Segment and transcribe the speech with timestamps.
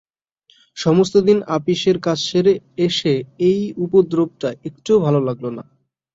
[0.77, 2.53] সমস্ত দিন আপিসের কাজ সেরে
[2.87, 3.13] এসে
[3.49, 5.63] এই উপদ্রবটা একটুও ভালো লাগল না।